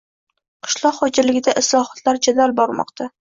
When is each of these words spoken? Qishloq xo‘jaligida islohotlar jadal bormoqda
Qishloq 0.67 0.97
xo‘jaligida 1.01 1.55
islohotlar 1.63 2.21
jadal 2.29 2.57
bormoqda 2.63 3.11